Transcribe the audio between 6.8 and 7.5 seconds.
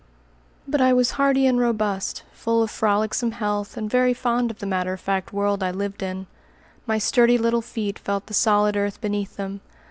My sturdy